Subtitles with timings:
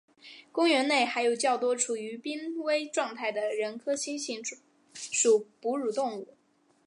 [0.51, 4.41] 公园内还有较多处于濒危状态的人科猩猩
[4.95, 6.35] 属哺乳动物。